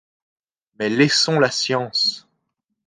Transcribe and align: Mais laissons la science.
Mais 0.79 0.89
laissons 0.89 1.39
la 1.39 1.51
science. 1.51 2.27